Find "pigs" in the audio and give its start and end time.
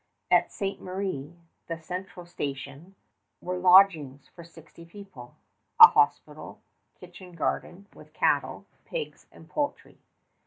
8.83-9.27